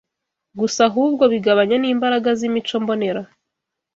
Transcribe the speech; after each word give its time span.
gusa 0.59 0.79
ahubwo 0.89 1.23
bigabanya 1.33 1.75
n’imbaraga 1.79 2.29
z’imico 2.39 2.75
mbonera. 2.83 3.21